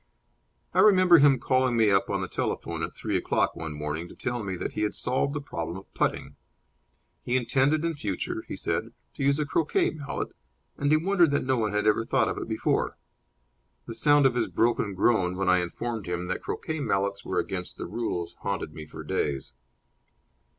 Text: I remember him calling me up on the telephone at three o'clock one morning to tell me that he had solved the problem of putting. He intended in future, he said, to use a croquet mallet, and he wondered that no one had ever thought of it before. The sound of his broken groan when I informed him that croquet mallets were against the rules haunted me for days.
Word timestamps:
I 0.73 0.79
remember 0.79 1.19
him 1.19 1.37
calling 1.37 1.77
me 1.77 1.91
up 1.91 2.09
on 2.09 2.21
the 2.21 2.27
telephone 2.27 2.81
at 2.81 2.91
three 2.91 3.15
o'clock 3.15 3.55
one 3.55 3.73
morning 3.73 4.07
to 4.07 4.15
tell 4.15 4.41
me 4.43 4.55
that 4.55 4.73
he 4.73 4.81
had 4.81 4.95
solved 4.95 5.35
the 5.35 5.41
problem 5.41 5.77
of 5.77 5.93
putting. 5.93 6.37
He 7.21 7.37
intended 7.37 7.85
in 7.85 7.93
future, 7.93 8.43
he 8.47 8.55
said, 8.55 8.93
to 9.13 9.23
use 9.23 9.37
a 9.37 9.45
croquet 9.45 9.91
mallet, 9.91 10.29
and 10.75 10.89
he 10.89 10.97
wondered 10.97 11.29
that 11.29 11.45
no 11.45 11.55
one 11.55 11.71
had 11.71 11.85
ever 11.85 12.03
thought 12.03 12.29
of 12.29 12.39
it 12.39 12.47
before. 12.47 12.97
The 13.85 13.93
sound 13.93 14.25
of 14.25 14.33
his 14.33 14.47
broken 14.47 14.95
groan 14.95 15.35
when 15.35 15.49
I 15.49 15.59
informed 15.59 16.07
him 16.07 16.25
that 16.29 16.41
croquet 16.41 16.79
mallets 16.79 17.23
were 17.23 17.37
against 17.37 17.77
the 17.77 17.85
rules 17.85 18.35
haunted 18.39 18.73
me 18.73 18.87
for 18.87 19.03
days. 19.03 19.53